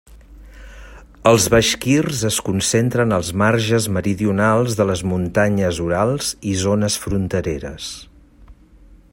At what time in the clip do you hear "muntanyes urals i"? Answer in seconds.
5.13-6.59